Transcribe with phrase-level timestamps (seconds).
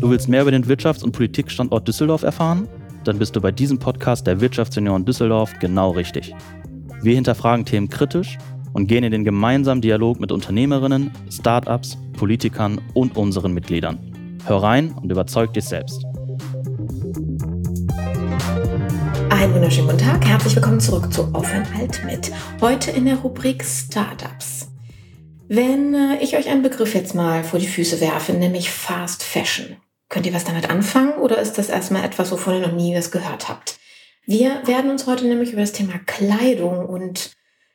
[0.00, 2.68] Du willst mehr über den Wirtschafts- und Politikstandort Düsseldorf erfahren?
[3.02, 6.34] Dann bist du bei diesem Podcast der Wirtschaftsunion Düsseldorf genau richtig.
[7.02, 8.38] Wir hinterfragen Themen kritisch
[8.72, 13.98] und gehen in den gemeinsamen Dialog mit Unternehmerinnen, Startups, Politikern und unseren Mitgliedern.
[14.46, 16.04] Hör rein und überzeug dich selbst.
[19.30, 22.30] Einen wunderschönen guten Tag, herzlich willkommen zurück zu Aufenthalt mit.
[22.60, 24.68] Heute in der Rubrik Startups.
[25.48, 29.76] Wenn äh, ich euch einen Begriff jetzt mal vor die Füße werfe, nämlich Fast Fashion,
[30.08, 33.10] könnt ihr was damit anfangen oder ist das erstmal etwas, wovon ihr noch nie was
[33.10, 33.78] gehört habt?
[34.24, 37.32] Wir werden uns heute nämlich über das Thema Kleidung und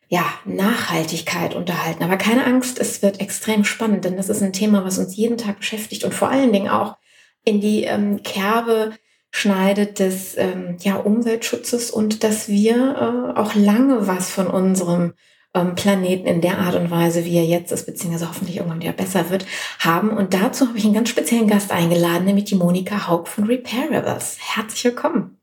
[0.07, 2.03] ja, Nachhaltigkeit unterhalten.
[2.03, 5.37] Aber keine Angst, es wird extrem spannend, denn das ist ein Thema, was uns jeden
[5.37, 6.97] Tag beschäftigt und vor allen Dingen auch
[7.43, 8.93] in die ähm, Kerbe
[9.31, 15.13] schneidet des ähm, ja, Umweltschutzes und dass wir äh, auch lange was von unserem
[15.53, 19.29] Planeten in der Art und Weise, wie er jetzt ist, beziehungsweise hoffentlich irgendwann wieder besser
[19.29, 19.45] wird,
[19.79, 20.09] haben.
[20.09, 24.37] Und dazu habe ich einen ganz speziellen Gast eingeladen, nämlich die Monika Haug von Repairables.
[24.39, 25.37] Herzlich willkommen.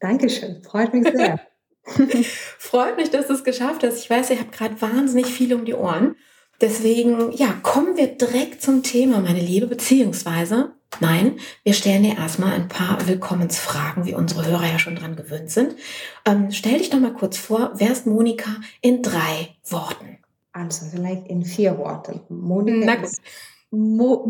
[0.00, 1.40] Dankeschön, freut mich sehr.
[2.58, 3.98] freut mich, dass du es geschafft hast.
[3.98, 6.16] Ich weiß, ihr habt gerade wahnsinnig viel um die Ohren.
[6.60, 12.52] Deswegen, ja, kommen wir direkt zum Thema, meine Liebe, beziehungsweise, nein, wir stellen dir erstmal
[12.52, 15.76] ein paar Willkommensfragen, wie unsere Hörer ja schon dran gewöhnt sind.
[16.24, 20.18] Ähm, stell dich doch mal kurz vor, wer ist Monika in drei Worten?
[20.52, 22.22] Also vielleicht in vier Worten.
[22.28, 23.20] Monika ist
[23.70, 24.24] Mo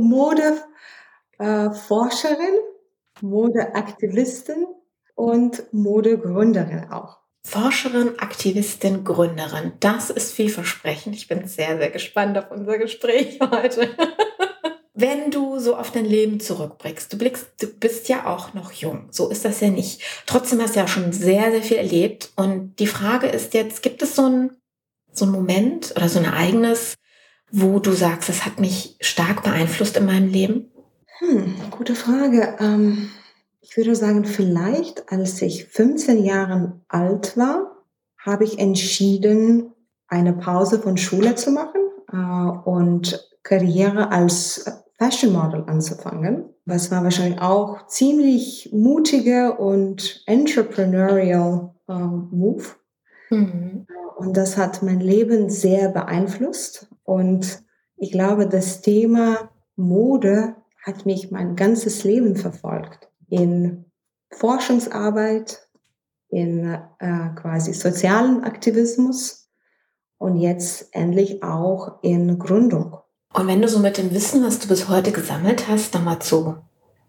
[1.39, 4.67] Modeforscherin, äh, Modeaktivistin
[5.15, 7.19] und Modegründerin auch.
[7.47, 9.75] Forscherin, Aktivistin, Gründerin.
[9.79, 11.15] Das ist vielversprechend.
[11.15, 13.89] Ich bin sehr, sehr gespannt auf unser Gespräch heute.
[14.99, 19.09] Wenn du so auf dein Leben zurückblickst, du blickst, du bist ja auch noch jung.
[19.11, 20.01] So ist das ja nicht.
[20.25, 22.33] Trotzdem hast du ja schon sehr, sehr viel erlebt.
[22.35, 24.57] Und die Frage ist jetzt, gibt es so ein,
[25.13, 26.95] so ein Moment oder so ein Ereignis,
[27.51, 30.73] wo du sagst, das hat mich stark beeinflusst in meinem Leben?
[31.19, 32.57] Hm, gute Frage.
[32.59, 33.11] Ähm
[33.69, 37.85] ich würde sagen, vielleicht als ich 15 Jahre alt war,
[38.17, 39.75] habe ich entschieden,
[40.09, 41.81] eine Pause von Schule zu machen
[42.13, 44.65] äh, und Karriere als
[44.99, 46.51] Fashion Model anzufangen.
[46.65, 52.65] Was war wahrscheinlich auch ziemlich mutiger und entrepreneurial äh, Move.
[53.31, 53.87] Mhm.
[54.17, 56.89] Und das hat mein Leben sehr beeinflusst.
[57.05, 57.63] Und
[57.97, 63.87] ich glaube, das Thema Mode hat mich mein ganzes Leben verfolgt in
[64.31, 65.69] Forschungsarbeit,
[66.29, 69.51] in äh, quasi sozialen Aktivismus
[70.19, 72.99] und jetzt endlich auch in Gründung.
[73.37, 76.57] Und wenn du so mit dem Wissen, was du bis heute gesammelt hast, nochmal zu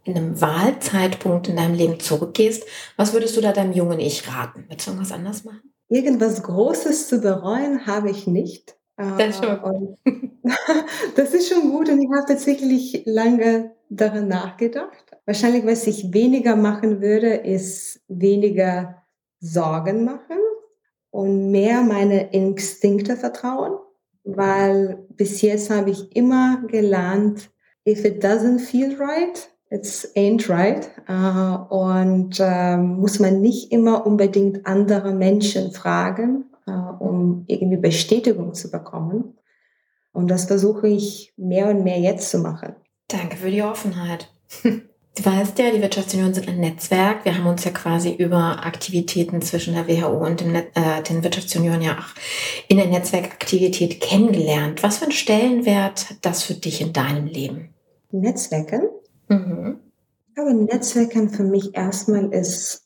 [0.04, 2.66] in einem Wahlzeitpunkt in deinem Leben zurückgehst,
[2.98, 4.66] was würdest du da deinem jungen Ich raten?
[4.68, 5.74] Willst du irgendwas anders machen?
[5.88, 8.78] Irgendwas Großes zu bereuen habe ich nicht.
[8.98, 9.98] Das ist schon,
[11.16, 15.06] das ist schon gut und ich habe tatsächlich lange daran nachgedacht.
[15.26, 19.04] Wahrscheinlich, was ich weniger machen würde, ist weniger
[19.40, 20.40] Sorgen machen
[21.10, 23.78] und mehr meine Instinkte vertrauen,
[24.28, 27.50] weil bis jetzt habe ich immer gelernt,
[27.88, 30.90] if it doesn't feel right, it's ain't right.
[31.10, 38.54] Uh, und uh, muss man nicht immer unbedingt andere Menschen fragen, uh, um irgendwie Bestätigung
[38.54, 39.38] zu bekommen.
[40.12, 42.76] Und das versuche ich mehr und mehr jetzt zu machen.
[43.08, 44.32] Danke für die Offenheit.
[45.18, 47.26] Du weißt ja, die Wirtschaftsunion sind ein Netzwerk.
[47.26, 51.24] Wir haben uns ja quasi über Aktivitäten zwischen der WHO und dem Net äh, den
[51.24, 52.14] Wirtschaftsunion ja auch
[52.68, 54.84] in der Netzwerkaktivität kennengelernt.
[54.84, 57.74] Was für einen Stellenwert hat das für dich in deinem Leben?
[58.12, 58.90] Netzwerken?
[59.28, 59.80] Mhm.
[60.28, 62.86] Ich glaube, Netzwerken für mich erstmal ist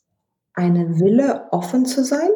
[0.53, 2.29] eine Wille, offen zu sein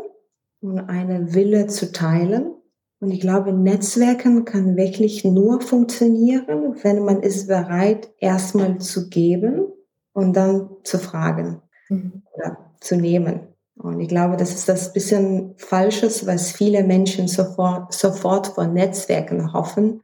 [0.60, 2.52] und eine Wille zu teilen.
[3.00, 9.72] Und ich glaube, Netzwerken kann wirklich nur funktionieren, wenn man ist bereit, erstmal zu geben
[10.16, 12.24] und dann zu fragen mhm.
[12.34, 13.42] oder zu nehmen.
[13.78, 19.53] Und ich glaube, das ist das bisschen Falsches, was viele Menschen sofort, sofort von Netzwerken
[19.53, 20.02] hoffen,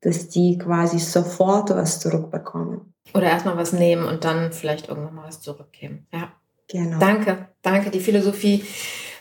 [0.00, 2.94] dass die quasi sofort was zurückbekommen.
[3.14, 6.06] Oder erstmal was nehmen und dann vielleicht irgendwann mal was zurückgeben.
[6.12, 6.32] Ja.
[6.70, 6.98] Genau.
[6.98, 7.90] Danke, danke.
[7.90, 8.62] Die Philosophie,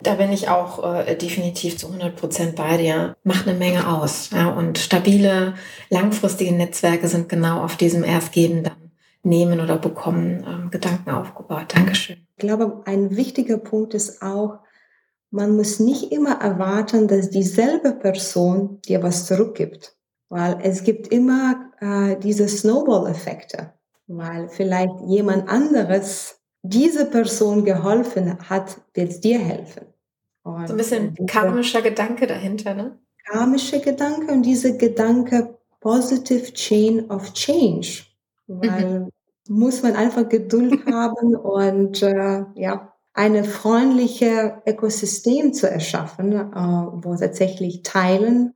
[0.04, 3.16] da bin ich auch äh, definitiv zu 100 Prozent bei dir.
[3.24, 4.32] Macht eine Menge aus.
[4.32, 5.54] Ja, und stabile,
[5.90, 8.87] langfristige Netzwerke sind genau auf diesem Erstgebenden
[9.28, 11.76] nehmen oder bekommen ähm, Gedanken aufgebaut.
[11.76, 12.18] Dankeschön.
[12.36, 14.60] Ich glaube, ein wichtiger Punkt ist auch,
[15.30, 19.96] man muss nicht immer erwarten, dass dieselbe Person dir was zurückgibt,
[20.30, 23.74] weil es gibt immer äh, diese Snowball-Effekte,
[24.08, 29.88] weil vielleicht jemand anderes diese Person geholfen hat, wird dir helfen.
[30.44, 32.98] Und so ein bisschen karmischer Gedanke dahinter, ne?
[33.26, 38.06] Karmischer Gedanke und diese Gedanke Positive Chain of Change,
[38.48, 39.12] weil mhm
[39.50, 47.16] muss man einfach Geduld haben und äh, ja, eine freundliche Ökosystem zu erschaffen, äh, wo
[47.16, 48.54] tatsächlich Teilen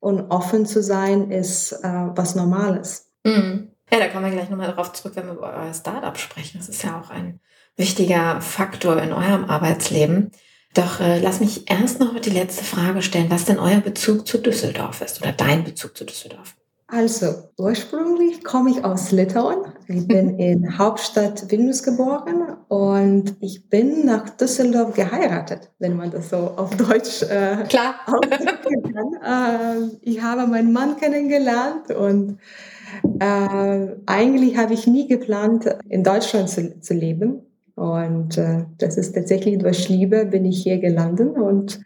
[0.00, 3.10] und offen zu sein ist äh, was Normales.
[3.24, 3.70] Mhm.
[3.90, 6.58] Ja, da kommen wir gleich nochmal darauf zurück, wenn wir über euer Startup sprechen.
[6.58, 7.40] Das ist ja auch ein
[7.76, 10.30] wichtiger Faktor in eurem Arbeitsleben.
[10.74, 14.38] Doch äh, lass mich erst noch die letzte Frage stellen, was denn euer Bezug zu
[14.38, 16.54] Düsseldorf ist oder dein Bezug zu Düsseldorf.
[16.92, 19.64] Also ursprünglich komme ich aus Litauen.
[19.88, 26.28] Ich bin in Hauptstadt Vilnius geboren und ich bin nach Düsseldorf geheiratet, wenn man das
[26.28, 27.94] so auf Deutsch äh, Klar.
[28.92, 29.14] kann.
[29.24, 32.38] Äh, ich habe meinen Mann kennengelernt und
[33.20, 37.40] äh, eigentlich habe ich nie geplant, in Deutschland zu, zu leben.
[37.74, 41.80] Und äh, das ist tatsächlich durch Liebe bin ich hier gelandet und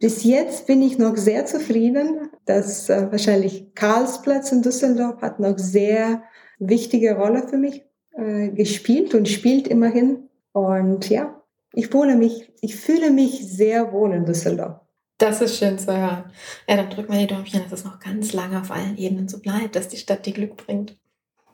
[0.00, 5.58] bis jetzt bin ich noch sehr zufrieden, dass äh, wahrscheinlich Karlsplatz in Düsseldorf hat noch
[5.58, 6.22] sehr
[6.58, 7.84] wichtige Rolle für mich
[8.16, 10.30] äh, gespielt und spielt immerhin.
[10.52, 11.42] Und ja,
[11.74, 14.80] ich wohne mich, ich fühle mich sehr wohl in Düsseldorf.
[15.18, 16.32] Das ist schön zu hören.
[16.66, 19.38] Ja, dann drücken wir die Däumchen, dass es noch ganz lange auf allen Ebenen so
[19.38, 20.98] bleibt, dass die Stadt dir Glück bringt.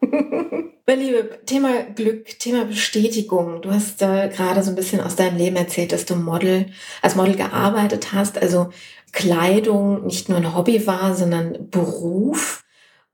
[0.94, 3.61] Liebe, Thema Glück, Thema Bestätigung.
[3.61, 6.67] Du hast äh, gerade so ein bisschen aus deinem Leben erzählt, dass du Model,
[7.03, 8.71] als Model gearbeitet hast, also
[9.11, 12.65] Kleidung nicht nur ein Hobby war, sondern Beruf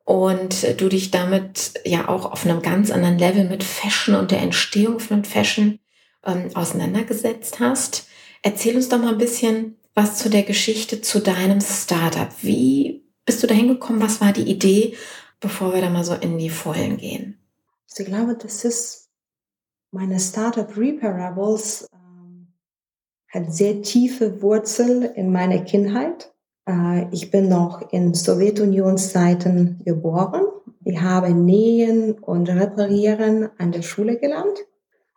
[0.05, 4.43] und du dich damit ja auch auf einem ganz anderen Level mit Fashion und der
[4.43, 5.79] Entstehung von Fashion
[6.27, 8.07] ähm, auseinandergesetzt hast.
[8.43, 12.29] Erzähl uns doch mal ein bisschen was zu der Geschichte zu deinem Startup.
[12.43, 14.03] Wie bist du da hingekommen?
[14.03, 14.97] Was war die Idee,
[15.41, 17.42] bevor wir da mal so in die Vollen gehen?
[17.93, 19.11] Also ich glaube, das ist
[19.91, 22.47] meine Startup Reparables ähm,
[23.29, 26.33] hat sehr tiefe Wurzel in meiner Kindheit.
[26.67, 30.41] Äh, ich bin noch in Sowjetunionszeiten geboren.
[30.87, 34.61] Ich habe Nähen und Reparieren an der Schule gelernt,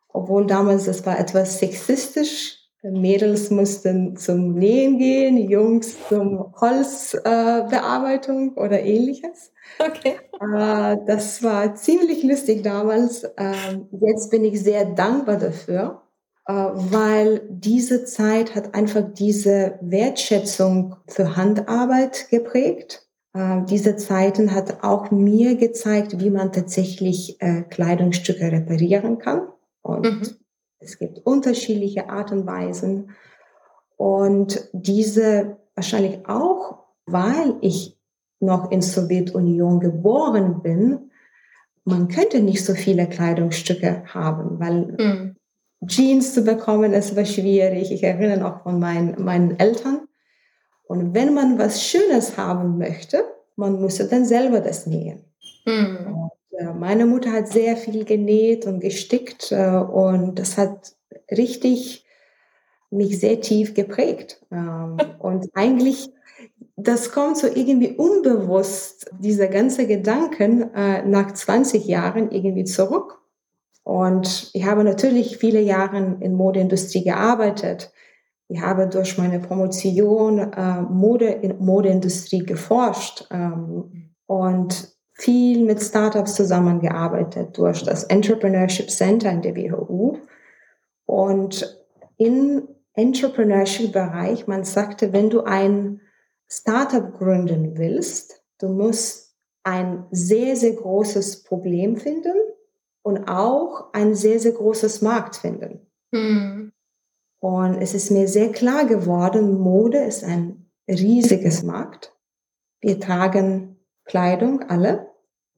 [0.10, 2.65] obwohl damals das war etwas sexistisch.
[2.92, 9.52] Mädels mussten zum Nähen gehen, Jungs zum Holzbearbeitung äh, oder ähnliches.
[9.80, 10.16] Okay.
[10.40, 13.24] Äh, das war ziemlich lustig damals.
[13.24, 16.04] Äh, jetzt bin ich sehr dankbar dafür,
[16.48, 23.08] äh, weil diese Zeit hat einfach diese Wertschätzung für Handarbeit geprägt.
[23.34, 29.48] Äh, diese Zeiten hat auch mir gezeigt, wie man tatsächlich äh, Kleidungsstücke reparieren kann.
[29.82, 30.45] Und mhm.
[30.86, 33.12] Es gibt unterschiedliche Art und Weisen.
[33.98, 37.98] Und diese wahrscheinlich auch, weil ich
[38.40, 41.12] noch in Sowjetunion geboren bin,
[41.84, 45.36] man könnte nicht so viele Kleidungsstücke haben, weil mhm.
[45.88, 47.92] Jeans zu bekommen, es war schwierig.
[47.92, 50.08] Ich erinnere noch von meinen, meinen Eltern.
[50.88, 53.24] Und wenn man was Schönes haben möchte,
[53.56, 55.24] man musste dann selber das nähen.
[55.66, 56.25] Mhm.
[56.58, 60.96] Äh, meine Mutter hat sehr viel genäht und gestickt äh, und das hat
[61.32, 62.06] richtig
[62.92, 64.46] mich sehr tief geprägt.
[64.52, 66.10] Ähm, und eigentlich
[66.78, 73.22] das kommt so irgendwie unbewusst, dieser ganze Gedanken äh, nach 20 Jahren irgendwie zurück.
[73.84, 77.92] Und ich habe natürlich viele Jahre in Modeindustrie gearbeitet.
[78.48, 86.36] Ich habe durch meine Promotion äh, Mode in Modeindustrie geforscht ähm, und viel mit Startups
[86.36, 90.18] zusammengearbeitet durch das Entrepreneurship Center in der WHU.
[91.06, 91.86] Und
[92.18, 96.02] im Entrepreneurship-Bereich, man sagte, wenn du ein
[96.48, 102.36] Startup gründen willst, du musst ein sehr, sehr großes Problem finden
[103.02, 105.88] und auch ein sehr, sehr großes Markt finden.
[106.12, 106.72] Mhm.
[107.40, 112.14] Und es ist mir sehr klar geworden, Mode ist ein riesiges Markt.
[112.82, 113.75] Wir tragen
[114.06, 115.08] Kleidung alle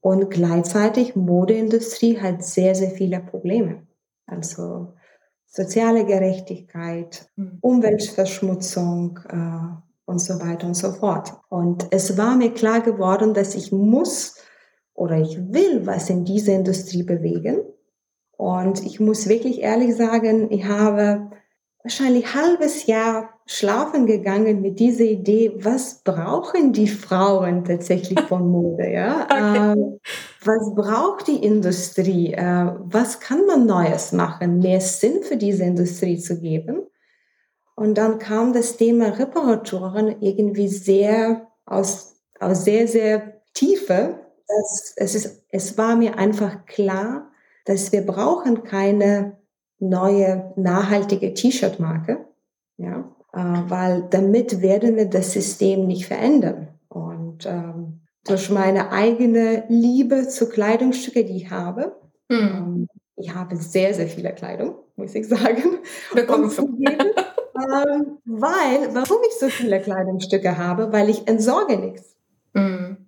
[0.00, 3.86] und gleichzeitig Modeindustrie hat sehr, sehr viele Probleme.
[4.26, 4.94] Also
[5.46, 7.58] soziale Gerechtigkeit, mhm.
[7.60, 11.34] Umweltverschmutzung, äh, und so weiter und so fort.
[11.50, 14.36] Und es war mir klar geworden, dass ich muss
[14.94, 17.58] oder ich will was in dieser Industrie bewegen.
[18.32, 21.30] Und ich muss wirklich ehrlich sagen, ich habe
[21.82, 28.90] wahrscheinlich halbes Jahr schlafen gegangen mit dieser Idee, was brauchen die Frauen tatsächlich von Mode?
[28.90, 29.24] Ja?
[29.24, 29.72] Okay.
[29.72, 30.00] Ähm,
[30.44, 32.34] was braucht die Industrie?
[32.34, 36.82] Äh, was kann man Neues machen, mehr Sinn für diese Industrie zu geben?
[37.74, 44.20] Und dann kam das Thema Reparaturen irgendwie sehr aus, aus sehr, sehr Tiefe.
[44.46, 47.30] Das, es, ist, es war mir einfach klar,
[47.64, 49.38] dass wir brauchen keine
[49.78, 52.26] neue nachhaltige T-Shirt-Marke,
[52.76, 56.68] ja, äh, weil damit werden wir das System nicht verändern.
[56.88, 61.96] Und ähm, durch meine eigene Liebe zu Kleidungsstücke, die ich habe,
[62.28, 62.88] Mhm.
[63.16, 65.78] Ich habe sehr, sehr viele Kleidung, muss ich sagen.
[66.12, 72.14] Willkommen zu ähm, weil, warum ich so viele Kleidungsstücke habe, weil ich entsorge nichts.
[72.52, 72.98] Mhm.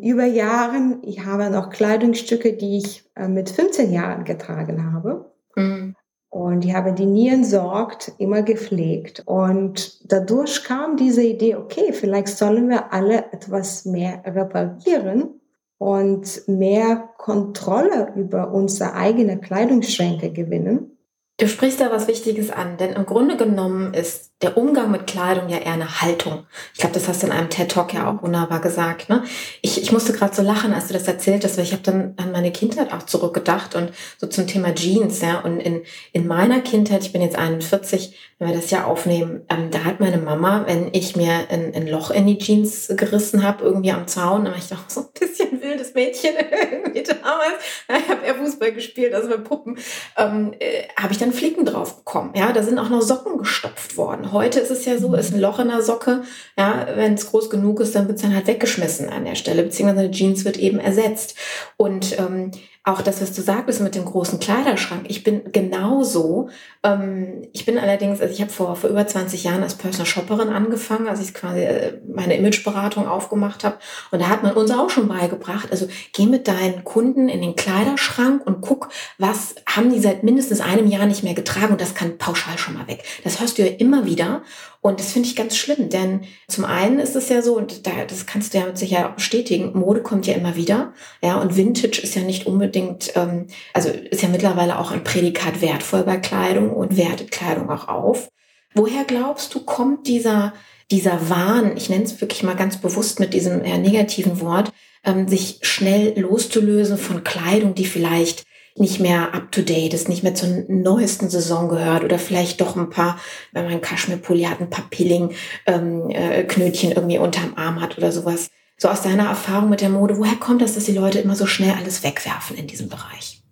[0.00, 5.32] Über Jahre, ich habe noch Kleidungsstücke, die ich äh, mit 15 Jahren getragen habe.
[5.56, 5.94] Mhm.
[6.30, 9.22] Und ich habe die nie entsorgt, immer gepflegt.
[9.24, 15.40] Und dadurch kam diese Idee, okay, vielleicht sollen wir alle etwas mehr reparieren
[15.78, 20.98] und mehr Kontrolle über unsere eigene Kleidungsschränke gewinnen.
[21.38, 25.48] Du sprichst da was Wichtiges an, denn im Grunde genommen ist der Umgang mit Kleidung
[25.48, 26.46] ja eher eine Haltung.
[26.72, 29.08] Ich glaube, das hast du in einem TED-Talk ja auch wunderbar gesagt.
[29.08, 29.24] Ne?
[29.62, 32.14] Ich, ich musste gerade so lachen, als du das erzählt hast, weil ich habe dann
[32.18, 35.20] an meine Kindheit auch zurückgedacht und so zum Thema Jeans.
[35.22, 35.40] Ja?
[35.40, 39.72] Und in, in meiner Kindheit, ich bin jetzt 41, wenn wir das ja aufnehmen, ähm,
[39.72, 43.64] da hat meine Mama, wenn ich mir ein, ein Loch in die Jeans gerissen habe,
[43.64, 46.34] irgendwie am Zaun, dann war ich doch so ein bisschen wildes Mädchen
[46.72, 47.54] irgendwie damals.
[47.88, 49.78] Ich habe eher Fußball gespielt, also bei Puppen,
[50.16, 52.32] ähm, äh, habe ich dann Flicken drauf bekommen.
[52.36, 54.27] Ja, da sind auch noch Socken gestopft worden.
[54.32, 56.22] Heute ist es ja so, ist ein Loch in der Socke.
[56.56, 59.62] Ja, wenn es groß genug ist, dann wird es dann halt weggeschmissen an der Stelle,
[59.62, 61.36] beziehungsweise die Jeans wird eben ersetzt.
[61.76, 62.50] Und ähm,
[62.88, 65.04] auch das, was du sagtest mit dem großen Kleiderschrank.
[65.08, 66.48] Ich bin genauso.
[66.82, 70.48] Ähm, ich bin allerdings, also ich habe vor, vor über 20 Jahren als Personal Shopperin
[70.48, 73.78] angefangen, als ich quasi äh, meine Imageberatung aufgemacht habe.
[74.10, 77.56] Und da hat man uns auch schon beigebracht, also geh mit deinen Kunden in den
[77.56, 81.94] Kleiderschrank und guck, was haben die seit mindestens einem Jahr nicht mehr getragen und das
[81.94, 83.04] kann pauschal schon mal weg.
[83.24, 84.42] Das hörst du ja immer wieder.
[84.80, 88.04] Und das finde ich ganz schlimm, denn zum einen ist es ja so, und da,
[88.06, 90.92] das kannst du ja mit Sicherheit auch bestätigen, Mode kommt ja immer wieder.
[91.20, 92.77] Ja, und Vintage ist ja nicht unbedingt,
[93.14, 97.88] ähm, also ist ja mittlerweile auch ein Prädikat wertvoll bei Kleidung und wertet Kleidung auch
[97.88, 98.30] auf.
[98.74, 100.52] Woher glaubst du, kommt dieser,
[100.90, 104.72] dieser Wahn, ich nenne es wirklich mal ganz bewusst mit diesem eher negativen Wort,
[105.04, 108.44] ähm, sich schnell loszulösen von Kleidung, die vielleicht
[108.76, 112.76] nicht mehr up to date ist, nicht mehr zur neuesten Saison gehört oder vielleicht doch
[112.76, 113.18] ein paar,
[113.52, 118.50] wenn man Kaschmirpulli hat, ein paar Pilling-Knötchen ähm, äh, irgendwie unterm Arm hat oder sowas.
[118.80, 121.46] So aus deiner Erfahrung mit der Mode, woher kommt das, dass die Leute immer so
[121.46, 123.42] schnell alles wegwerfen in diesem Bereich?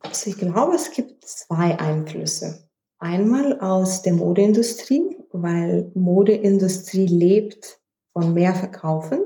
[0.00, 2.68] Also ich glaube, es gibt zwei Einflüsse.
[2.98, 7.80] Einmal aus der Modeindustrie, weil Modeindustrie lebt
[8.12, 9.20] von mehr Verkaufen.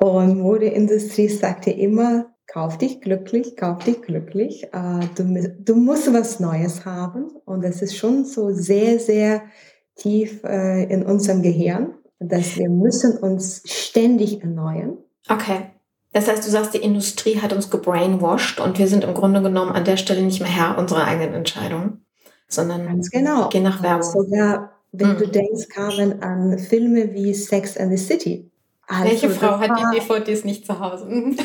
[0.00, 4.64] Und Modeindustrie sagt ja immer, kauf dich glücklich, kauf dich glücklich.
[4.72, 7.30] Äh, du, du musst was Neues haben.
[7.44, 9.42] Und das ist schon so sehr, sehr
[9.94, 14.98] tief äh, in unserem Gehirn, dass wir müssen uns ständig erneuern.
[15.28, 15.70] Okay.
[16.12, 19.72] Das heißt, du sagst, die Industrie hat uns gebrainwashed und wir sind im Grunde genommen
[19.72, 22.04] an der Stelle nicht mehr Herr unserer eigenen Entscheidungen,
[22.48, 23.48] sondern Ganz genau.
[23.50, 24.10] gehen nach Werbung.
[24.10, 25.18] Sogar, wenn mhm.
[25.18, 28.50] du denkst, kamen an Filme wie Sex and the City.
[28.86, 31.06] Also, Welche Frau hat die DVDs nicht zu Hause?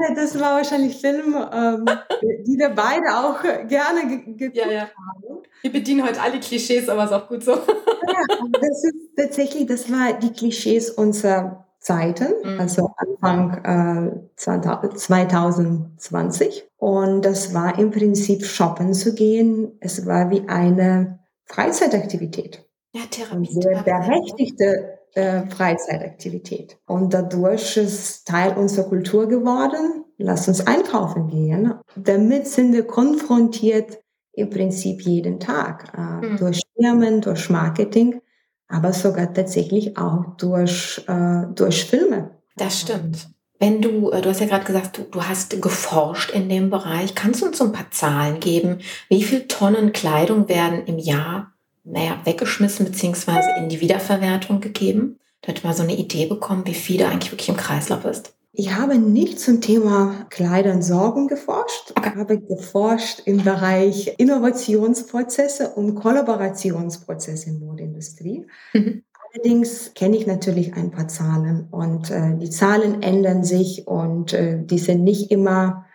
[0.00, 1.84] Meine, das war wahrscheinlich Film, ähm,
[2.46, 4.82] die wir beide auch gerne ge geguckt ja, ja.
[4.82, 5.42] haben.
[5.60, 7.52] Wir bedienen heute alle Klischees, aber ist auch gut so.
[7.52, 7.60] ja,
[8.60, 12.60] das ist tatsächlich, das war die Klischees unserer Zeiten, mhm.
[12.60, 16.68] also Anfang äh, 2020.
[16.76, 19.72] Und das war im Prinzip shoppen zu gehen.
[19.80, 22.64] Es war wie eine Freizeitaktivität.
[22.94, 23.36] Ja, Therapie.
[23.36, 26.78] Und sehr berechtigte äh, Freizeitaktivität.
[26.86, 30.04] Und dadurch ist Teil unserer Kultur geworden.
[30.18, 31.74] Lass uns einkaufen gehen.
[31.96, 34.02] Damit sind wir konfrontiert
[34.32, 35.92] im Prinzip jeden Tag.
[35.96, 36.36] Äh, mhm.
[36.38, 38.20] Durch Firmen, durch Marketing,
[38.68, 42.38] aber sogar tatsächlich auch durch, äh, durch Filme.
[42.56, 43.28] Das stimmt.
[43.58, 47.14] Wenn du, äh, du hast ja gerade gesagt, du, du hast geforscht in dem Bereich.
[47.14, 48.78] Kannst du uns so ein paar Zahlen geben?
[49.08, 51.51] Wie viele Tonnen Kleidung werden im Jahr
[51.84, 55.18] naja, weggeschmissen beziehungsweise in die Wiederverwertung gegeben.
[55.40, 58.34] Da hat man so eine Idee bekommen, wie viel da eigentlich wirklich im Kreislauf ist.
[58.54, 61.92] Ich habe nicht zum Thema Kleider und Sorgen geforscht.
[61.96, 62.10] Okay.
[62.10, 68.46] Ich habe geforscht im Bereich Innovationsprozesse und Kollaborationsprozesse in Modeindustrie.
[68.74, 69.04] Mhm.
[69.32, 74.62] Allerdings kenne ich natürlich ein paar Zahlen und äh, die Zahlen ändern sich und äh,
[74.62, 75.86] die sind nicht immer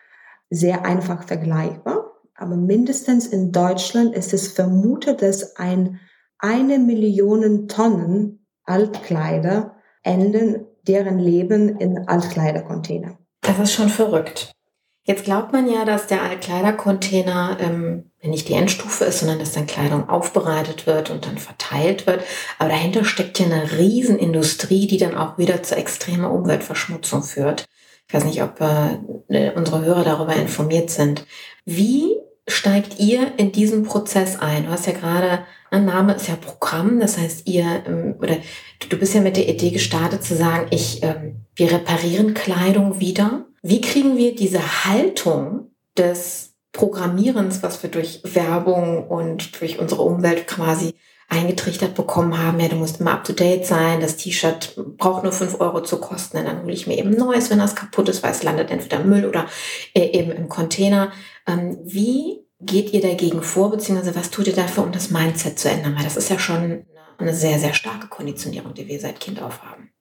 [0.50, 6.00] sehr einfach vergleichbar aber mindestens in Deutschland ist es vermutet, dass ein
[6.40, 13.18] eine Million Tonnen Altkleider enden deren Leben in Altkleidercontainer.
[13.42, 14.52] Das ist schon verrückt.
[15.04, 19.66] Jetzt glaubt man ja, dass der Altkleidercontainer ähm, nicht die Endstufe ist, sondern dass dann
[19.66, 22.24] Kleidung aufbereitet wird und dann verteilt wird.
[22.60, 27.66] Aber dahinter steckt ja eine Riesenindustrie, die dann auch wieder zu extremer Umweltverschmutzung führt.
[28.08, 31.26] Ich weiß nicht, ob äh, unsere Hörer darüber informiert sind.
[31.64, 32.18] Wie
[32.48, 34.66] steigt ihr in diesen Prozess ein?
[34.66, 38.38] Du hast ja gerade, ein Name ist ja Programm, das heißt ihr, ähm, oder
[38.90, 43.46] du bist ja mit der Idee gestartet zu sagen, ich, ähm, wir reparieren Kleidung wieder.
[43.62, 50.48] Wie kriegen wir diese Haltung des Programmierens, was wir durch Werbung und durch unsere Umwelt
[50.48, 50.94] quasi
[51.30, 55.82] eingetrichtert bekommen haben, ja, du musst immer up-to-date sein, das T-Shirt braucht nur fünf Euro
[55.82, 58.72] zu kosten, dann hole ich mir eben neues, wenn das kaputt ist, weil es landet
[58.72, 59.46] entweder im Müll oder
[59.94, 61.12] äh, eben im Container.
[61.46, 65.70] Ähm, wie geht ihr dagegen vor, beziehungsweise was tut ihr dafür, um das Mindset zu
[65.70, 65.96] ändern?
[65.96, 66.86] Weil das ist ja schon
[67.18, 69.92] eine sehr, sehr starke Konditionierung, die wir seit Kind auf haben.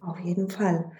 [0.00, 0.90] Auf jeden Fall.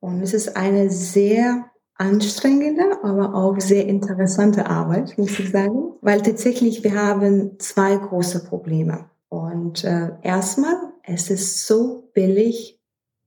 [0.00, 6.20] Und es ist eine sehr anstrengende, aber auch sehr interessante Arbeit, muss ich sagen, weil
[6.20, 9.08] tatsächlich wir haben zwei große Probleme.
[9.34, 12.80] Und äh, erstmal, es ist so billig,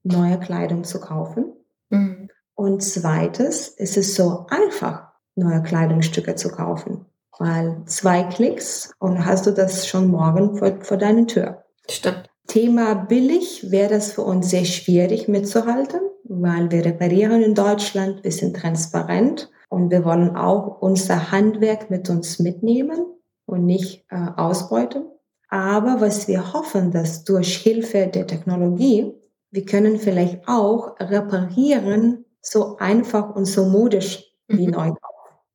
[0.03, 1.51] neue Kleidung zu kaufen.
[1.89, 2.29] Mhm.
[2.55, 7.07] Und zweites, es ist so einfach, neue Kleidungsstücke zu kaufen.
[7.37, 11.65] Weil zwei Klicks und hast du das schon morgen vor, vor deiner Tür.
[11.89, 12.29] Stimmt.
[12.47, 18.31] Thema billig wäre das für uns sehr schwierig mitzuhalten, weil wir reparieren in Deutschland, wir
[18.31, 23.05] sind transparent und wir wollen auch unser Handwerk mit uns mitnehmen
[23.45, 25.03] und nicht äh, ausbeuten.
[25.49, 29.13] Aber was wir hoffen, dass durch Hilfe der Technologie,
[29.51, 34.73] wir können vielleicht auch reparieren, so einfach und so modisch wie mhm.
[34.73, 34.91] neu.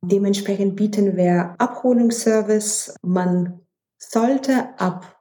[0.03, 2.95] Dementsprechend bieten wir Abholungsservice.
[3.03, 3.61] Man
[3.99, 5.17] sollte ab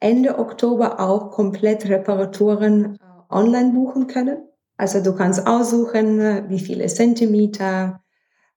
[0.00, 2.98] Ende Oktober auch komplett Reparaturen äh,
[3.28, 4.48] online buchen können.
[4.76, 8.02] Also du kannst aussuchen, wie viele Zentimeter,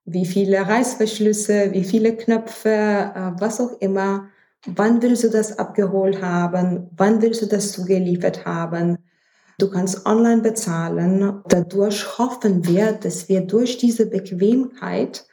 [0.05, 4.29] wie viele Reißverschlüsse, wie viele Knöpfe, äh, was auch immer
[4.65, 6.89] Wann willst du das abgeholt haben?
[6.95, 8.97] Wann willst du das zugeliefert haben?
[9.57, 11.41] Du kannst online bezahlen.
[11.47, 15.25] Dadurch hoffen wir, dass wir durch diese Bequemheit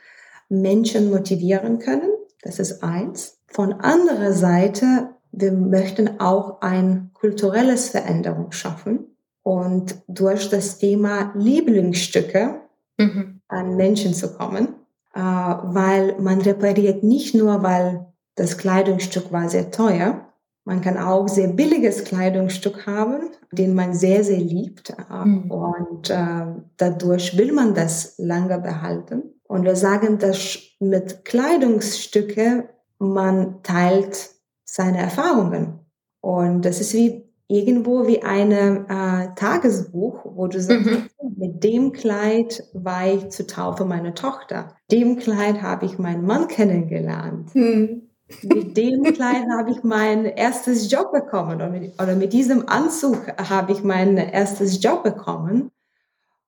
[0.48, 2.10] Menschen motivieren können.
[2.42, 3.38] Das ist eins.
[3.48, 12.60] Von anderer Seite, wir möchten auch ein kulturelles Veränderung schaffen und durch das Thema Lieblingsstücke
[12.98, 13.40] mhm.
[13.48, 14.74] an Menschen zu kommen,
[15.14, 20.28] äh, weil man repariert nicht nur, weil das Kleidungsstück war sehr teuer.
[20.64, 24.94] Man kann auch sehr billiges Kleidungsstück haben, den man sehr, sehr liebt.
[25.10, 25.50] Mhm.
[25.50, 29.22] Und äh, dadurch will man das lange behalten.
[29.48, 32.68] Und wir sagen, dass mit Kleidungsstücke
[32.98, 34.30] man teilt
[34.64, 35.80] seine Erfahrungen.
[36.20, 41.08] Und das ist wie irgendwo wie ein äh, Tagesbuch, wo du sagst, mhm.
[41.36, 44.76] mit dem Kleid war ich zur Taufe meiner Tochter.
[44.90, 47.54] Dem Kleid habe ich meinen Mann kennengelernt.
[47.54, 48.08] Mhm.
[48.42, 53.26] Mit dem Kleid habe ich mein erstes Job bekommen oder mit, oder mit diesem Anzug
[53.36, 55.70] habe ich mein erstes Job bekommen.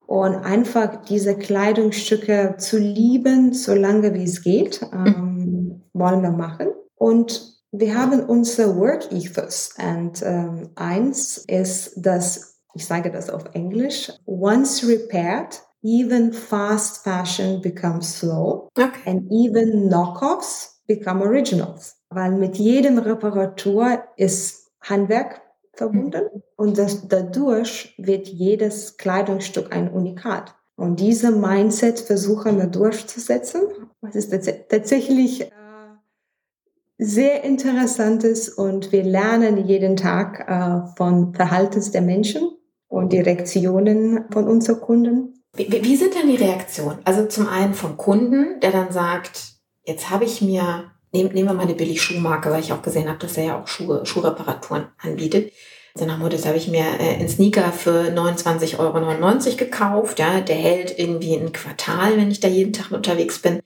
[0.07, 6.69] Und einfach diese Kleidungsstücke zu lieben, so lange wie es geht, ähm, wollen wir machen.
[6.97, 9.75] Und wir haben unser Work Ethos.
[9.79, 17.61] Und ähm, eins ist, dass, ich sage das auf Englisch, once repaired, even fast fashion
[17.63, 18.69] becomes slow.
[18.77, 19.11] Okay.
[19.11, 21.97] And even knockoffs become originals.
[22.11, 25.41] Weil mit jedem Reparatur ist Handwerk
[25.73, 26.43] verbunden mhm.
[26.57, 30.55] und das, dadurch wird jedes Kleidungsstück ein Unikat.
[30.77, 33.63] Und diese Mindset versuchen wir durchzusetzen.
[34.01, 34.33] Was ist
[34.69, 35.51] tatsächlich äh,
[36.99, 42.51] sehr interessantes und wir lernen jeden Tag äh, von Verhaltens der Menschen
[42.89, 45.43] und die Reaktionen von unseren Kunden.
[45.57, 46.99] Wie, wie sind denn die Reaktionen?
[47.05, 49.54] Also zum einen vom Kunden, der dann sagt,
[49.85, 53.19] Jetzt habe ich mir, nehm, nehmen wir mal eine Billig-Schuhmarke, weil ich auch gesehen habe,
[53.19, 55.53] dass er ja auch Schuhe, Schuhreparaturen anbietet.
[55.95, 60.19] So nach Motto, das habe ich mir äh, einen Sneaker für 29,99 Euro gekauft.
[60.19, 63.61] Ja, der hält irgendwie ein Quartal, wenn ich da jeden Tag unterwegs bin.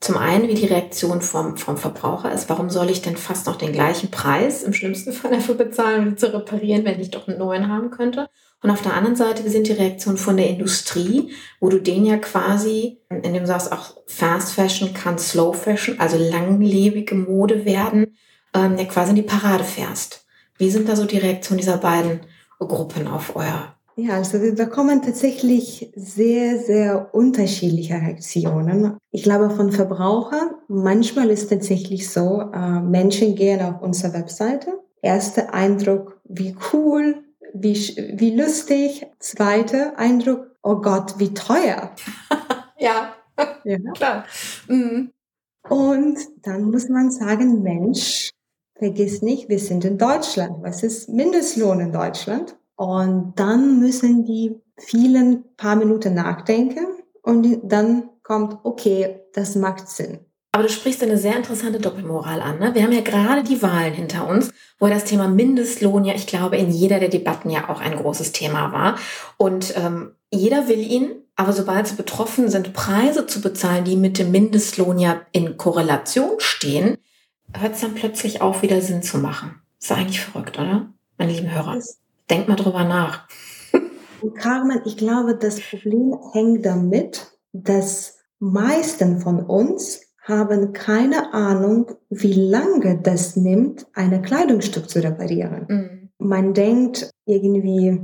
[0.00, 3.56] Zum einen, wie die Reaktion vom, vom Verbraucher ist, warum soll ich denn fast noch
[3.56, 7.38] den gleichen Preis im schlimmsten Fall dafür bezahlen, um zu reparieren, wenn ich doch einen
[7.38, 8.28] neuen haben könnte?
[8.62, 12.18] Und auf der anderen Seite, sind die Reaktionen von der Industrie, wo du den ja
[12.18, 18.16] quasi, indem du sagst, auch Fast Fashion kann Slow Fashion, also langlebige Mode werden,
[18.54, 20.26] ähm, ja quasi in die Parade fährst.
[20.58, 22.20] Wie sind da so die Reaktionen dieser beiden
[22.58, 28.96] Gruppen auf euer ja, also wir bekommen tatsächlich sehr, sehr unterschiedliche Reaktionen.
[29.10, 34.78] Ich glaube von Verbrauchern, manchmal ist tatsächlich so, äh, Menschen gehen auf unsere Webseite.
[35.02, 37.74] Erster Eindruck, wie cool, wie,
[38.18, 39.06] wie lustig.
[39.18, 41.94] Zweiter Eindruck, oh Gott, wie teuer.
[42.78, 43.14] ja.
[43.64, 44.24] ja, klar.
[44.68, 45.12] Mhm.
[45.68, 48.30] Und dann muss man sagen, Mensch,
[48.76, 50.62] vergiss nicht, wir sind in Deutschland.
[50.62, 52.56] Was ist Mindestlohn in Deutschland?
[52.76, 56.86] Und dann müssen die vielen paar Minuten nachdenken
[57.22, 60.20] und dann kommt, okay, das macht Sinn.
[60.52, 62.58] Aber du sprichst eine sehr interessante Doppelmoral an.
[62.58, 62.74] Ne?
[62.74, 66.56] Wir haben ja gerade die Wahlen hinter uns, wo das Thema Mindestlohn ja, ich glaube,
[66.56, 68.98] in jeder der Debatten ja auch ein großes Thema war.
[69.36, 74.18] Und ähm, jeder will ihn, Aber sobald sie betroffen sind, Preise zu bezahlen, die mit
[74.18, 76.98] dem Mindestlohn ja in Korrelation stehen,
[77.56, 79.62] hört es dann plötzlich auf, wieder Sinn zu machen.
[79.80, 80.88] Ist eigentlich verrückt, oder?
[81.16, 81.78] Meine lieben Hörer.
[82.28, 83.28] Denkt mal drüber nach.
[84.20, 91.86] Und Carmen, ich glaube, das Problem hängt damit, dass meisten von uns haben keine Ahnung,
[92.08, 95.66] wie lange das nimmt, eine Kleidungsstück zu reparieren.
[95.68, 96.08] Mhm.
[96.18, 98.00] Man denkt irgendwie,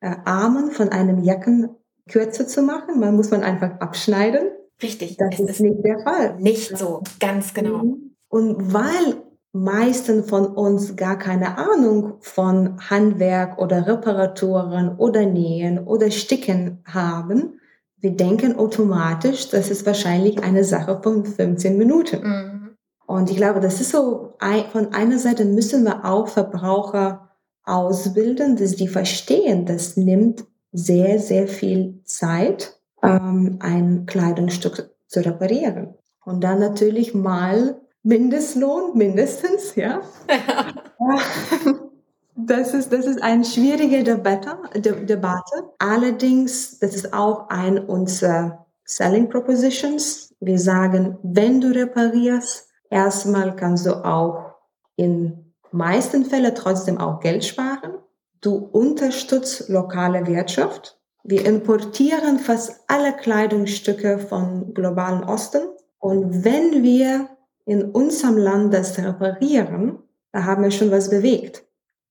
[0.00, 1.70] äh, Armen von einem Jacken
[2.08, 4.50] kürzer zu machen, man muss man einfach abschneiden.
[4.82, 5.16] Richtig.
[5.16, 6.36] Das ist, ist nicht der Fall.
[6.38, 7.84] Nicht so, ganz genau.
[7.84, 8.14] Mhm.
[8.28, 9.22] Und weil
[9.52, 17.60] meisten von uns gar keine Ahnung von Handwerk oder Reparaturen oder Nähen oder Sticken haben,
[18.04, 22.20] wir denken automatisch, das ist wahrscheinlich eine Sache von 15 Minuten.
[22.22, 22.76] Mhm.
[23.06, 24.34] Und ich glaube, das ist so,
[24.72, 27.30] von einer Seite müssen wir auch Verbraucher
[27.64, 35.94] ausbilden, dass die verstehen, das nimmt sehr, sehr viel Zeit, ähm, ein Kleidungsstück zu reparieren.
[36.26, 40.02] Und dann natürlich mal Mindestlohn, mindestens, ja.
[40.28, 41.83] ja.
[42.36, 45.70] Das ist, das ist eine schwierige Debatte, De Debatte.
[45.78, 50.34] Allerdings, das ist auch ein unserer Selling Propositions.
[50.40, 54.56] Wir sagen, wenn du reparierst, erstmal kannst du auch
[54.96, 57.94] in meisten Fällen trotzdem auch Geld sparen.
[58.40, 60.98] Du unterstützt lokale Wirtschaft.
[61.22, 65.62] Wir importieren fast alle Kleidungsstücke von globalen Osten.
[65.98, 67.28] Und wenn wir
[67.64, 69.98] in unserem Land das reparieren,
[70.32, 71.64] da haben wir schon was bewegt.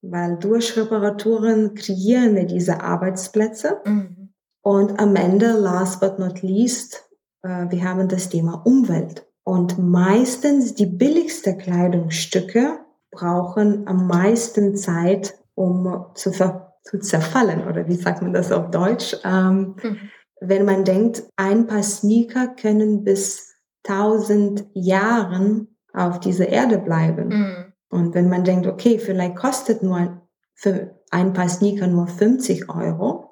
[0.05, 3.81] Weil durch Reparaturen kreieren wir diese Arbeitsplätze.
[3.85, 4.33] Mhm.
[4.61, 7.09] Und am Ende, last but not least,
[7.41, 9.25] äh, wir haben das Thema Umwelt.
[9.43, 12.79] Und meistens die billigsten Kleidungsstücke
[13.11, 17.65] brauchen am meisten Zeit, um zu, zu zerfallen.
[17.67, 19.15] Oder wie sagt man das auf Deutsch?
[19.23, 19.97] Ähm, mhm.
[20.41, 27.27] Wenn man denkt, ein paar Sneaker können bis tausend Jahren auf dieser Erde bleiben.
[27.27, 27.72] Mhm.
[27.93, 30.21] Und wenn man denkt, okay, vielleicht kostet nur
[30.53, 33.29] für ein paar Sneaker nur 50 Euro,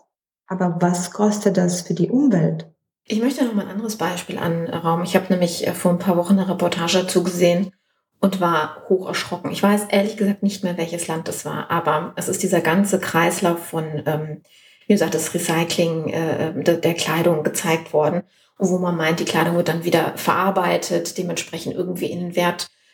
[0.47, 2.67] aber was kostet das für die Umwelt?
[3.05, 5.05] Ich möchte noch mal ein anderes Beispiel anraumen.
[5.05, 7.71] Ich habe nämlich äh, vor ein paar Wochen eine Reportage dazu gesehen
[8.19, 9.51] und war hoch erschrocken.
[9.51, 12.99] Ich weiß ehrlich gesagt nicht mehr, welches Land es war, aber es ist dieser ganze
[12.99, 14.41] Kreislauf von, ähm,
[14.85, 18.23] wie gesagt, das Recycling äh, der, der Kleidung gezeigt worden
[18.61, 22.35] wo man meint, die Kleidung wird dann wieder verarbeitet, dementsprechend irgendwie in den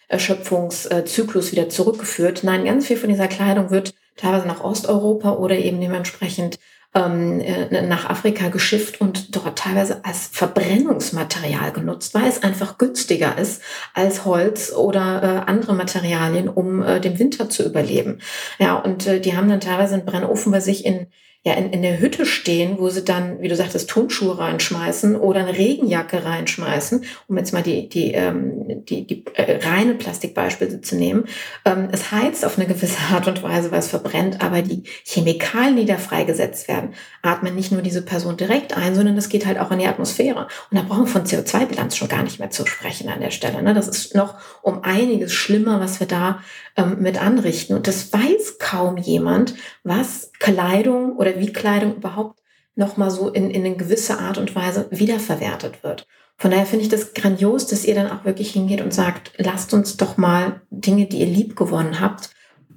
[0.10, 2.44] Wertschöpfungszyklus wieder zurückgeführt.
[2.44, 6.60] Nein, ganz viel von dieser Kleidung wird teilweise nach Osteuropa oder eben dementsprechend
[6.96, 13.38] ähm, äh, nach Afrika geschifft und dort teilweise als Verbrennungsmaterial genutzt, weil es einfach günstiger
[13.38, 13.62] ist
[13.94, 18.20] als Holz oder äh, andere Materialien, um äh, den Winter zu überleben.
[18.58, 21.08] Ja, und äh, die haben dann teilweise einen Brennofen bei sich in
[21.48, 25.40] ja in, in der Hütte stehen, wo sie dann, wie du sagtest, Turnschuhe reinschmeißen oder
[25.40, 30.98] eine Regenjacke reinschmeißen, um jetzt mal die, die, ähm, die, die äh, reine Plastikbeispiele zu
[30.98, 31.26] nehmen.
[31.64, 35.78] Ähm, es heizt auf eine gewisse Art und Weise, weil es verbrennt, aber die Chemikalien,
[35.78, 39.58] die da freigesetzt werden, atmen nicht nur diese Person direkt ein, sondern das geht halt
[39.58, 40.48] auch in die Atmosphäre.
[40.70, 43.64] Und da brauchen wir von CO2-Bilanz schon gar nicht mehr zu sprechen an der Stelle.
[43.64, 43.74] Ne?
[43.74, 46.42] Das ist noch um einiges schlimmer, was wir da
[46.78, 47.76] ähm, mit anrichten.
[47.76, 52.40] Und das weiß kaum jemand, was Kleidung oder wie Kleidung überhaupt
[52.76, 56.08] nochmal so in, in eine gewisse Art und Weise wiederverwertet wird.
[56.38, 59.74] Von daher finde ich das grandios, dass ihr dann auch wirklich hingeht und sagt, lasst
[59.74, 62.30] uns doch mal Dinge, die ihr lieb gewonnen habt,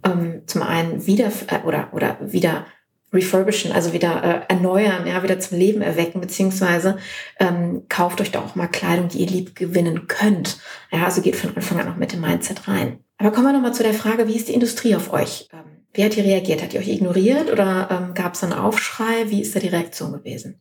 [0.02, 2.64] ähm, zum einen wieder äh, oder, oder wieder
[3.12, 6.98] refurbischen, also wieder äh, erneuern, ja, wieder zum Leben erwecken, beziehungsweise
[7.38, 10.58] ähm, kauft euch doch auch mal Kleidung, die ihr lieb gewinnen könnt.
[10.92, 13.00] Ja, also geht von Anfang an auch mit dem Mindset rein.
[13.18, 15.48] Aber kommen wir nochmal zu der Frage, wie ist die Industrie auf euch?
[15.52, 16.62] Ähm, wie hat die reagiert?
[16.62, 19.26] Hat die euch ignoriert oder ähm, gab es einen Aufschrei?
[19.26, 20.60] Wie ist da die Reaktion gewesen?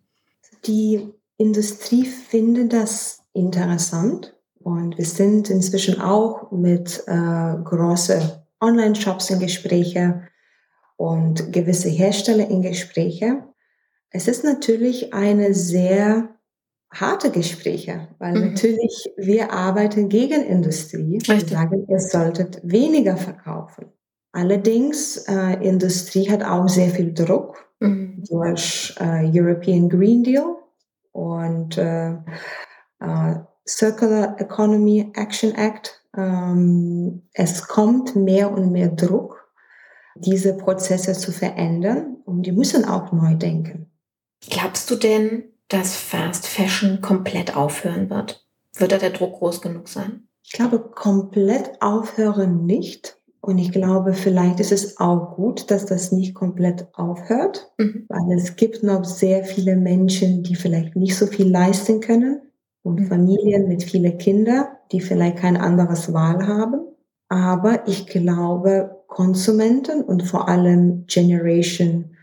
[0.65, 1.07] Die
[1.37, 8.21] Industrie findet das interessant und wir sind inzwischen auch mit äh, großen
[8.59, 10.23] Online-Shops in Gespräche
[10.99, 13.41] und gewisse Hersteller in Gespräche.
[14.11, 16.35] Es ist natürlich eine sehr
[16.91, 18.49] harte Gespräche, weil mhm.
[18.49, 21.19] natürlich wir arbeiten gegen Industrie.
[21.23, 23.85] Wir sagen, ihr solltet weniger verkaufen.
[24.33, 28.21] Allerdings, äh, Industrie hat auch sehr viel Druck mhm.
[28.29, 30.57] durch äh, European Green Deal
[31.13, 32.11] und äh,
[32.99, 33.35] äh
[33.65, 36.03] Circular Economy Action Act.
[36.17, 39.38] Ähm, es kommt mehr und mehr Druck,
[40.25, 43.87] diese Prozesse zu verändern und die müssen auch neu denken.
[44.49, 48.45] Glaubst du denn, dass Fast Fashion komplett aufhören wird?
[48.77, 50.27] Wird da der Druck groß genug sein?
[50.43, 56.11] Ich glaube, komplett aufhören nicht, Und ich glaube, vielleicht ist es auch gut, dass das
[56.11, 58.05] nicht komplett aufhört, mhm.
[58.09, 62.41] weil es gibt noch sehr viele Menschen, die vielleicht nicht so viel leisten können
[62.83, 63.07] und mhm.
[63.07, 66.81] Familien mit vielen Kindern, die vielleicht kein anderes Wahl haben.
[67.29, 72.15] Aber ich glaube, Konsumenten und vor allem Generation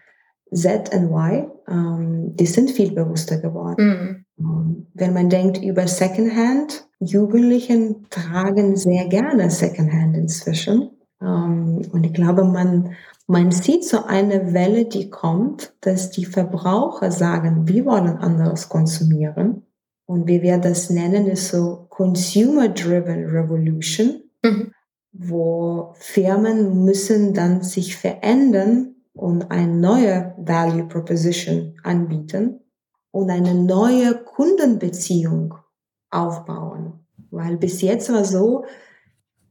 [0.55, 3.87] Z und Y, ähm, die sind viel bewusster geworden.
[3.87, 4.25] Mhm.
[4.39, 10.91] Ähm, wenn man denkt über Secondhand, Jugendlichen tragen sehr gerne Secondhand inzwischen.
[11.21, 12.95] Ähm, und ich glaube, man,
[13.27, 19.63] man sieht so eine Welle, die kommt, dass die Verbraucher sagen, wir wollen anderes konsumieren.
[20.07, 24.71] Und wie wir das nennen, ist so Consumer-Driven Revolution, mhm.
[25.19, 32.61] Wo Firmen müssen dann sich verändern und eine neue Value Proposition anbieten
[33.11, 35.55] und eine neue Kundenbeziehung
[36.11, 37.07] aufbauen.
[37.31, 38.65] Weil bis jetzt war so,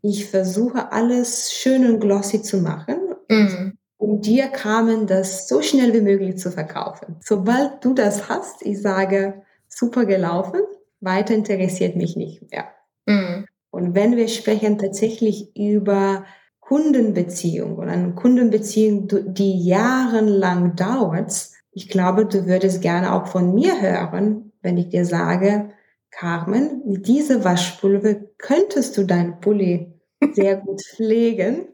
[0.01, 2.97] ich versuche alles schön und glossy zu machen.
[3.29, 3.77] Mhm.
[3.97, 7.17] Und dir kamen das so schnell wie möglich zu verkaufen.
[7.21, 10.61] Sobald du das hast, ich sage, super gelaufen,
[10.99, 12.65] weiter interessiert mich nicht mehr.
[13.07, 13.45] Mhm.
[13.75, 16.23] Und wenn wir sprechen tatsächlich über
[16.61, 23.81] Kundenbeziehung oder eine Kundenbeziehung, die jahrelang dauert, ich glaube, du würdest gerne auch von mir
[23.81, 25.71] hören, wenn ich dir sage,
[26.09, 29.93] Carmen, mit dieser Waschpulver könntest du deinen Pulli
[30.31, 31.67] sehr gut pflegen.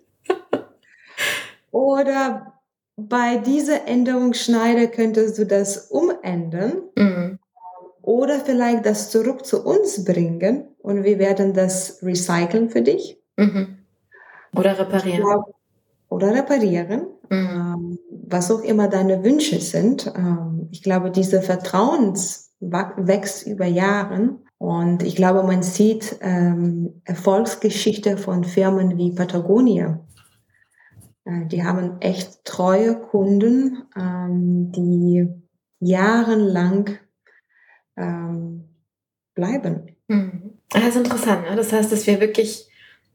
[1.69, 2.53] Oder
[2.97, 6.81] bei dieser Änderungsschneide könntest du das umändern.
[6.95, 7.37] Mhm.
[8.01, 13.17] Oder vielleicht das zurück zu uns bringen und wir werden das recyceln für dich.
[13.37, 13.77] Mhm.
[14.55, 15.21] Oder reparieren.
[15.21, 15.55] Glaub,
[16.11, 17.49] oder reparieren, mhm.
[17.49, 20.11] ähm, was auch immer deine Wünsche sind.
[20.15, 24.37] Ähm, ich glaube, diese Vertrauens wächst über Jahre.
[24.57, 30.05] Und ich glaube, man sieht ähm, Erfolgsgeschichte von Firmen wie Patagonia.
[31.23, 33.83] Äh, die haben echt treue Kunden,
[34.73, 35.27] die
[35.79, 36.89] jahrelang
[39.33, 39.90] bleiben.
[40.11, 40.59] Mhm.
[40.69, 41.49] Das ist interessant.
[41.49, 41.55] Ne?
[41.55, 42.67] Das heißt, dass wir wirklich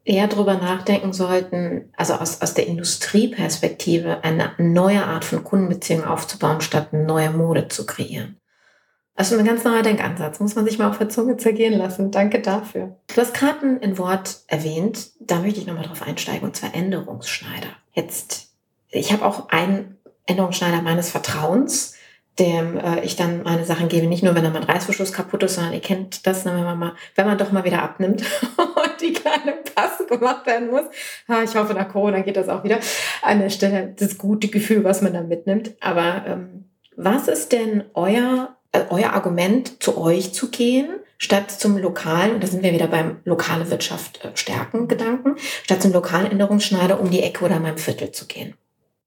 [0.05, 6.61] eher darüber nachdenken sollten, also aus, aus der Industrieperspektive eine neue Art von Kundenbeziehung aufzubauen,
[6.61, 8.37] statt eine neue Mode zu kreieren.
[9.15, 12.11] Also ein ganz neuer Denkansatz, muss man sich mal auf der Zunge zergehen lassen.
[12.11, 12.97] Danke dafür.
[13.09, 17.69] Du hast gerade ein Wort erwähnt, da möchte ich nochmal drauf einsteigen, und zwar Änderungsschneider.
[17.93, 18.53] Jetzt,
[18.91, 21.96] ich habe auch einen Änderungsschneider meines Vertrauens,
[22.39, 25.55] dem äh, ich dann meine Sachen gebe, nicht nur, wenn dann mein Reißverschluss kaputt ist,
[25.55, 28.23] sondern ihr kennt das, ne, wenn man mal, wenn man doch mal wieder abnimmt
[28.57, 30.85] und die kleine Passe gemacht werden muss.
[31.29, 32.79] Ha, ich hoffe, nach Corona geht das auch wieder.
[33.23, 35.75] An der Stelle das gute Gefühl, was man dann mitnimmt.
[35.81, 41.79] Aber ähm, was ist denn euer, äh, euer Argument, zu euch zu gehen, statt zum
[41.79, 46.31] lokalen, und da sind wir wieder beim lokale Wirtschaft äh, stärken Gedanken, statt zum lokalen
[46.31, 48.55] Änderungsschneider um die Ecke oder in meinem Viertel zu gehen?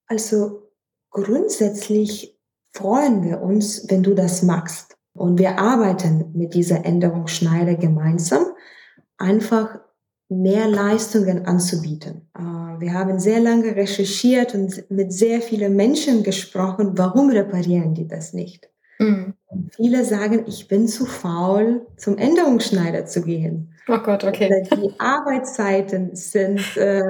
[0.07, 0.63] Also
[1.11, 2.38] grundsätzlich
[2.71, 4.97] freuen wir uns, wenn du das magst.
[5.13, 8.45] Und wir arbeiten mit dieser Änderungsschneider gemeinsam,
[9.17, 9.79] einfach
[10.29, 12.29] mehr Leistungen anzubieten.
[12.37, 12.41] Äh,
[12.79, 18.33] wir haben sehr lange recherchiert und mit sehr vielen Menschen gesprochen, warum reparieren die das
[18.33, 18.69] nicht?
[18.99, 19.33] Mhm.
[19.71, 23.73] Viele sagen, ich bin zu faul, zum Änderungsschneider zu gehen.
[23.87, 24.67] Oh Gott, okay.
[24.71, 27.01] Die Arbeitszeiten sind äh,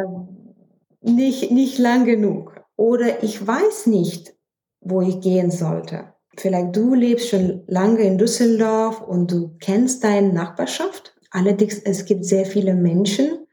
[1.01, 2.61] nicht, nicht lang genug.
[2.77, 4.33] Oder ich weiß nicht,
[4.81, 6.13] wo ich gehen sollte.
[6.37, 11.15] Vielleicht du lebst schon lange in Düsseldorf und du kennst deine Nachbarschaft.
[11.31, 13.45] Allerdings, es gibt sehr viele Menschen,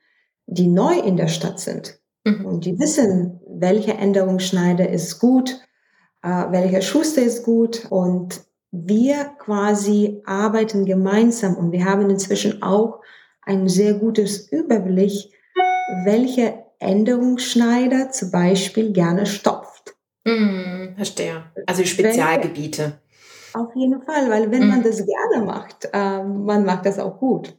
[0.47, 1.99] die neu in der Stadt sind.
[2.25, 2.45] Mhm.
[2.45, 5.61] Und die wissen, welche Änderungsschneider ist gut,
[6.23, 7.87] äh, welcher Schuster ist gut.
[7.91, 13.01] Und wir quasi arbeiten gemeinsam und wir haben inzwischen auch
[13.43, 15.33] ein sehr gutes Überblick,
[16.05, 19.95] welche Änderungsschneider zum Beispiel gerne stopft.
[20.25, 21.45] Mhm, verstehe.
[21.67, 22.83] Also Spezialgebiete.
[22.83, 22.93] Wenn,
[23.63, 24.69] auf jeden Fall, weil wenn mhm.
[24.69, 27.55] man das gerne macht, äh, man macht das auch gut.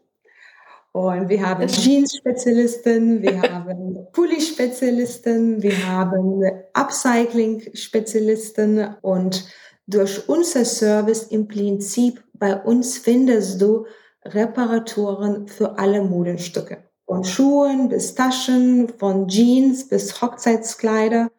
[0.91, 6.41] Und wir haben Jeans-Spezialisten, wir haben Pulli-Spezialisten, wir haben
[6.73, 9.47] Upcycling-Spezialisten und
[9.86, 13.86] durch unser Service im Prinzip bei uns findest du
[14.26, 16.80] Reparaturen für alle Modenstücke.
[17.06, 21.30] Von Schuhen bis Taschen, von Jeans bis Hochzeitskleider.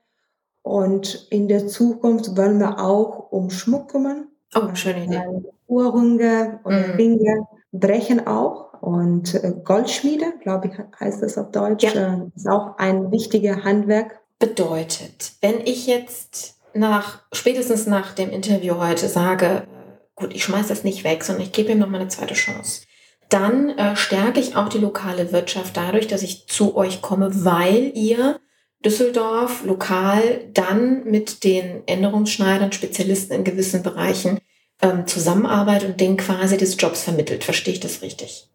[0.62, 4.28] Und in der Zukunft wollen wir auch um Schmuck kümmern.
[4.54, 5.22] Oh, schöne Idee.
[5.66, 6.96] Uhrringe und mm.
[6.96, 8.68] Ringe brechen auch.
[8.80, 12.14] Und äh, Goldschmiede, glaube ich, heißt das auf Deutsch, ja.
[12.14, 14.20] Äh, ist auch ein wichtiger Handwerk.
[14.38, 19.66] Bedeutet, wenn ich jetzt nach, spätestens nach dem Interview heute sage,
[20.14, 22.82] gut, ich schmeiße das nicht weg, sondern ich gebe ihm noch mal eine zweite Chance,
[23.28, 27.92] dann äh, stärke ich auch die lokale Wirtschaft dadurch, dass ich zu euch komme, weil
[27.94, 28.38] ihr
[28.84, 34.38] Düsseldorf lokal dann mit den Änderungsschneidern, Spezialisten in gewissen Bereichen
[34.80, 37.44] ähm, zusammenarbeitet und denen quasi des Jobs vermittelt.
[37.44, 38.48] Verstehe ich das richtig?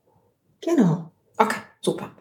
[0.62, 1.12] Genau.
[1.38, 2.12] Okay, super.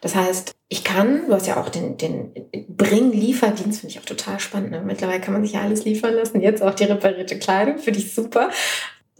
[0.00, 2.32] Das heißt, ich kann, du hast ja auch den, den
[2.68, 4.70] Bring-Lieferdienst, finde ich auch total spannend.
[4.70, 4.80] Ne?
[4.80, 6.40] Mittlerweile kann man sich ja alles liefern lassen.
[6.40, 8.50] Jetzt auch die reparierte Kleidung, finde ich super.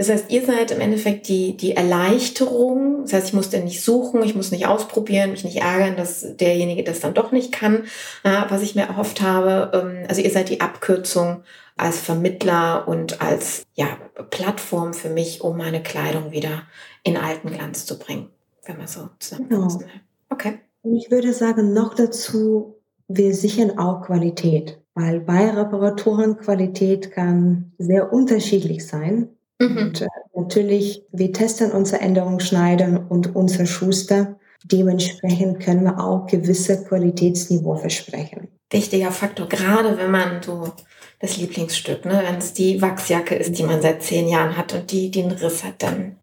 [0.01, 3.03] Das heißt, ihr seid im Endeffekt die, die Erleichterung.
[3.03, 6.83] Das heißt, ich musste nicht suchen, ich muss nicht ausprobieren, mich nicht ärgern, dass derjenige
[6.83, 7.85] das dann doch nicht kann,
[8.23, 9.71] was ich mir erhofft habe.
[9.75, 11.43] Ähm, also ihr seid die Abkürzung
[11.77, 13.89] als Vermittler und als ja,
[14.31, 16.63] Plattform für mich, um meine Kleidung wieder
[17.03, 18.31] in alten Glanz zu bringen,
[18.65, 20.01] wenn man so zusammenfassen will.
[20.31, 20.61] Okay.
[20.81, 22.75] Und ich würde sagen, noch dazu,
[23.09, 29.29] wir sichern auch Qualität, weil bei Reparaturen Qualität kann sehr unterschiedlich sein.
[29.61, 29.79] Mhm.
[29.79, 34.39] Und äh, natürlich, wir testen unsere Änderungsschneidern und unser Schuster.
[34.65, 38.49] Dementsprechend können wir auch gewisse Qualitätsniveau versprechen.
[38.71, 40.73] Wichtiger Faktor, gerade wenn man so
[41.19, 44.91] das Lieblingsstück, ne, wenn es die Wachsjacke ist, die man seit zehn Jahren hat und
[44.91, 46.17] die den Riss hat, dann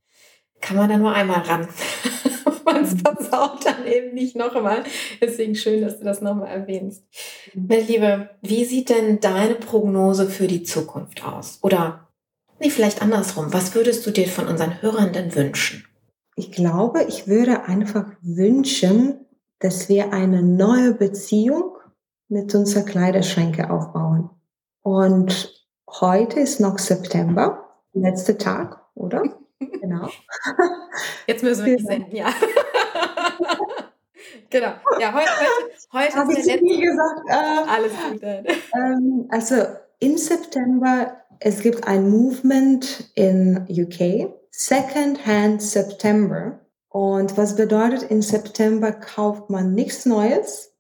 [0.60, 1.67] kann man da nur einmal ran.
[2.67, 3.00] man es mhm.
[3.00, 4.84] versaut dann eben nicht noch einmal.
[5.21, 7.04] Deswegen schön, dass du das nochmal erwähnst.
[7.56, 11.60] Meine Liebe, wie sieht denn deine Prognose für die Zukunft aus?
[11.62, 12.07] Oder
[12.60, 13.54] Nee, vielleicht andersrum.
[13.54, 15.86] Was würdest du dir von unseren Hörern denn wünschen?
[16.36, 19.26] Ich glaube, ich würde einfach wünschen,
[19.60, 21.78] dass wir eine neue Beziehung
[22.30, 24.30] mit unserer Kleiderschränke aufbauen.
[24.82, 25.65] Und
[26.00, 29.24] heute ist noch September, letzter Tag, oder?
[29.60, 30.08] Genau.
[31.26, 32.28] Jetzt müssen wir nicht senden, ja.
[34.52, 34.74] genau.
[35.00, 35.30] Ja, heute,
[35.93, 36.80] heute, heute ist der letzte.
[36.80, 37.22] gesagt.
[37.28, 38.22] Äh, Alles gut.
[38.76, 39.56] Ähm, also
[40.00, 46.60] im September es gibt ein Movement in UK, Second Hand September.
[46.89, 50.73] Und was bedeutet, in September kauft man nichts Neues,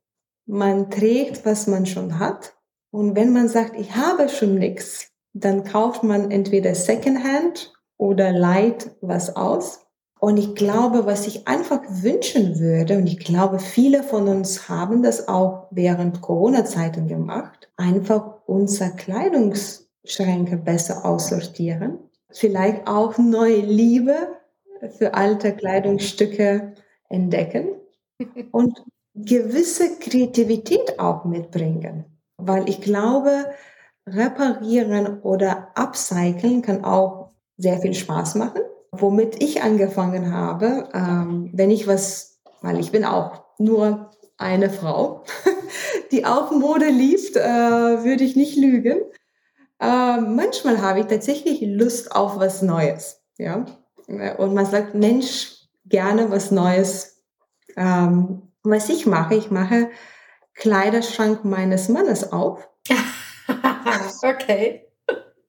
[0.45, 2.55] man trägt, was man schon hat.
[2.91, 8.31] Und wenn man sagt, ich habe schon nichts, dann kauft man entweder Second Hand oder
[8.31, 9.81] leiht was aus.
[10.19, 15.03] Und ich glaube, was ich einfach wünschen würde, und ich glaube, viele von uns haben
[15.03, 21.99] das auch während Corona-Zeiten gemacht, einfach unser Kleidungs Schränke besser aussortieren.
[22.31, 24.15] Vielleicht auch neue Liebe
[24.97, 26.73] für alte Kleidungsstücke
[27.09, 27.69] entdecken
[28.51, 28.83] und
[29.15, 32.05] gewisse Kreativität auch mitbringen.
[32.37, 33.45] Weil ich glaube,
[34.07, 38.61] reparieren oder upcyclen kann auch sehr viel Spaß machen.
[38.91, 45.23] Womit ich angefangen habe, ähm, wenn ich was, weil ich bin auch nur eine Frau,
[46.11, 48.99] die auch Mode liebt, äh, würde ich nicht lügen.
[49.79, 53.21] Äh, manchmal habe ich tatsächlich Lust auf was Neues.
[53.37, 53.65] Ja?
[54.07, 57.23] Und man sagt, Mensch, gerne was Neues.
[57.75, 59.89] Ähm, was ich mache, ich mache
[60.55, 62.67] Kleiderschrank meines Mannes auf.
[64.23, 64.87] okay.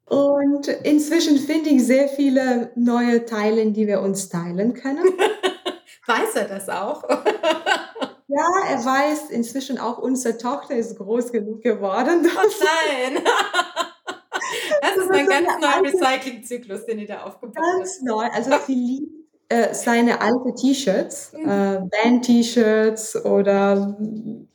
[0.07, 5.05] Und inzwischen finde ich sehr viele neue Teile, die wir uns teilen können.
[6.07, 7.05] weiß er das auch?
[8.29, 12.27] ja, er weiß inzwischen auch, unsere Tochter ist groß genug geworden.
[12.27, 13.23] Oh nein!
[15.29, 17.79] Ganz neuer Recycling-Zyklus, den ihr da aufgebaut habt.
[17.79, 18.25] Ganz neu.
[18.33, 21.49] Also sie liebt äh, seine alte T-Shirts, mhm.
[21.49, 23.97] äh, Band-T-Shirts oder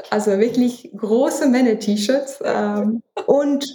[0.10, 2.40] also wirklich große Männer-T-Shirts.
[2.44, 3.66] Ähm, und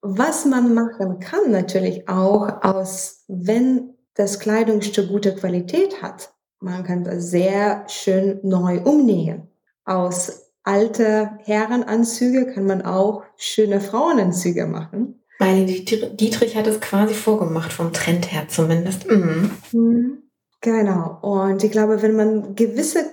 [0.00, 7.04] was man machen kann natürlich auch aus, wenn das Kleidungsstück gute Qualität hat, man kann
[7.04, 9.48] das sehr schön neu umnähen.
[9.84, 15.17] Aus alte Herrenanzüge kann man auch schöne Frauenanzüge machen.
[15.38, 19.08] Meine Dietrich hat es quasi vorgemacht, vom Trend her zumindest.
[19.08, 19.52] Mhm.
[19.72, 20.22] mhm.
[20.60, 21.20] Genau.
[21.22, 23.04] Und ich glaube, wenn man gewisse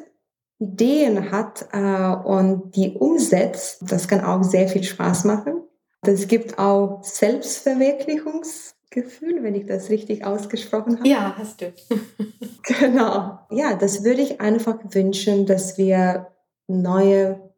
[0.57, 5.61] Ideen hat äh, und die umsetzt, das kann auch sehr viel Spaß machen.
[6.01, 11.07] Es gibt auch Selbstverwirklichungsgefühl, wenn ich das richtig ausgesprochen habe.
[11.07, 11.71] Ja, hast du.
[12.63, 13.37] genau.
[13.51, 16.31] Ja, das würde ich einfach wünschen, dass wir
[16.67, 17.53] neue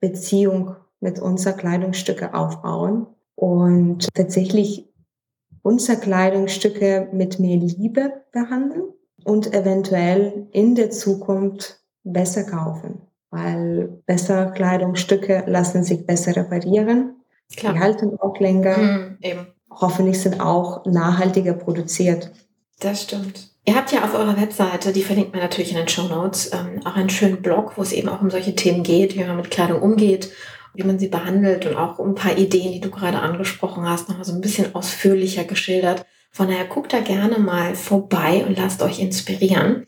[0.00, 3.06] Beziehung mit unseren Kleidungsstücke aufbauen
[3.36, 4.88] und tatsächlich
[5.62, 8.84] unsere Kleidungsstücke mit mehr Liebe behandeln
[9.24, 17.16] und eventuell in der Zukunft besser kaufen, weil bessere Kleidungsstücke lassen sich besser reparieren,
[17.56, 17.74] Klar.
[17.74, 19.46] die halten auch länger, mhm, eben.
[19.70, 22.32] hoffentlich sind auch nachhaltiger produziert.
[22.80, 23.50] Das stimmt.
[23.64, 26.86] Ihr habt ja auf eurer Webseite, die verlinkt man natürlich in den Show Notes, ähm,
[26.86, 29.50] auch einen schönen Blog, wo es eben auch um solche Themen geht, wie man mit
[29.50, 30.30] Kleidung umgeht
[30.76, 34.24] wie man sie behandelt und auch ein paar Ideen, die du gerade angesprochen hast, nochmal
[34.24, 36.06] so ein bisschen ausführlicher geschildert.
[36.30, 39.86] Von daher guckt da gerne mal vorbei und lasst euch inspirieren.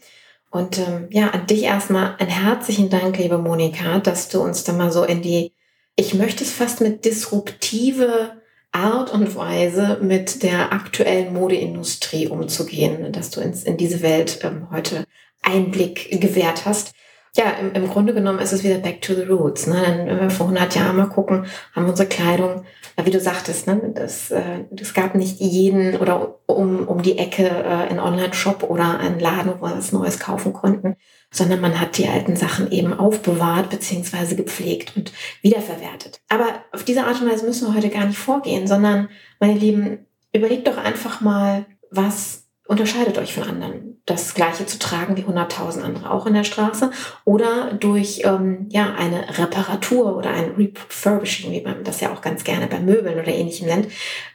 [0.51, 4.73] Und ähm, ja, an dich erstmal einen herzlichen Dank, liebe Monika, dass du uns da
[4.73, 5.53] mal so in die,
[5.95, 8.33] ich möchte es fast mit disruptive
[8.73, 14.69] Art und Weise mit der aktuellen Modeindustrie umzugehen, dass du ins, in diese Welt ähm,
[14.71, 15.05] heute
[15.43, 16.93] Einblick gewährt hast.
[17.37, 19.67] Ja, im, im Grunde genommen ist es wieder back to the roots.
[19.67, 19.81] Ne?
[19.85, 22.65] Dann, wenn wir vor 100 Jahren mal gucken, haben wir unsere Kleidung,
[23.03, 23.93] wie du sagtest, ne?
[23.95, 28.99] das, äh, das gab nicht jeden oder um, um die Ecke äh, einen Online-Shop oder
[28.99, 30.97] einen Laden, wo wir was Neues kaufen konnten,
[31.31, 35.13] sondern man hat die alten Sachen eben aufbewahrt beziehungsweise gepflegt und
[35.43, 36.21] wiederverwertet.
[36.29, 39.09] Aber auf diese Art und Weise müssen wir heute gar nicht vorgehen, sondern,
[39.39, 44.01] meine Lieben, überlegt doch einfach mal, was unterscheidet euch von anderen.
[44.05, 46.91] Das Gleiche zu tragen wie 100.000 andere auch in der Straße
[47.25, 52.45] oder durch ähm, ja, eine Reparatur oder ein Refurbishing, wie man das ja auch ganz
[52.45, 53.89] gerne bei Möbeln oder ähnlichem nennt,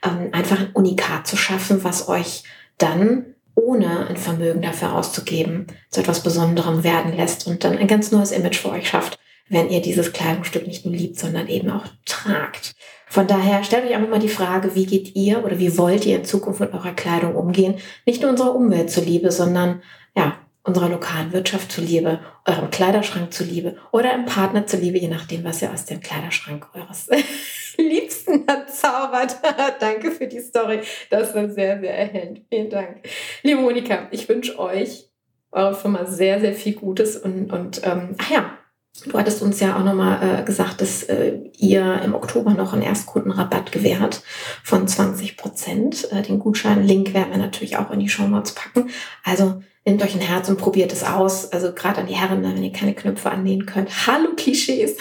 [0.03, 2.43] ähm, einfach ein Unikat zu schaffen, was euch
[2.79, 3.25] dann
[3.55, 8.31] ohne ein Vermögen dafür auszugeben, zu etwas Besonderem werden lässt und dann ein ganz neues
[8.31, 12.73] Image für euch schafft, wenn ihr dieses Kleidungsstück nicht nur liebt, sondern eben auch tragt.
[13.13, 16.15] Von daher stellt euch einfach mal die Frage, wie geht ihr oder wie wollt ihr
[16.15, 17.75] in Zukunft mit eurer Kleidung umgehen?
[18.07, 19.83] Nicht nur unserer Umwelt zuliebe, sondern
[20.17, 25.61] ja, unserer lokalen Wirtschaft zuliebe, eurem Kleiderschrank zuliebe oder im Partner zuliebe, je nachdem, was
[25.61, 27.07] ihr aus dem Kleiderschrank eures
[27.77, 29.37] Liebsten erzaubert.
[29.79, 30.79] Danke für die Story.
[31.11, 32.41] Das war sehr, sehr erhellend.
[32.49, 33.07] Vielen Dank.
[33.43, 35.07] Liebe Monika, ich wünsche euch,
[35.51, 38.57] eure Firma sehr, sehr viel Gutes und, und ähm, ach ja,
[39.01, 42.83] Du hattest uns ja auch nochmal äh, gesagt, dass äh, ihr im Oktober noch einen
[42.83, 44.21] Erstkundenrabatt gewährt
[44.63, 46.11] von 20 Prozent.
[46.11, 48.91] Äh, den Gutschein-Link werden wir natürlich auch in die Show Notes packen.
[49.23, 51.51] Also nehmt euch ein Herz und probiert es aus.
[51.51, 53.89] Also gerade an die Herren, wenn ihr keine Knöpfe annähen könnt.
[54.05, 54.95] Hallo Klischees.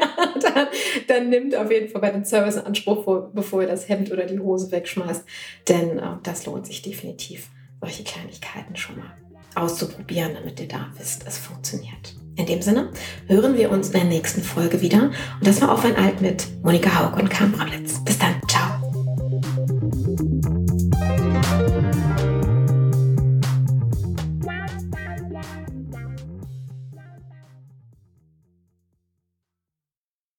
[0.42, 0.66] dann,
[1.06, 4.12] dann nimmt auf jeden Fall bei den Service in Anspruch, vor, bevor ihr das Hemd
[4.12, 5.24] oder die Hose wegschmeißt.
[5.68, 7.48] Denn äh, das lohnt sich definitiv,
[7.80, 9.16] solche Kleinigkeiten schon mal
[9.54, 12.14] auszuprobieren, damit ihr da wisst, es funktioniert.
[12.38, 12.88] In dem Sinne
[13.26, 15.10] hören wir uns in der nächsten Folge wieder.
[15.40, 17.98] Und das war auf ein Alt mit Monika Haug und Karl Brallitz.
[18.04, 18.36] Bis dann.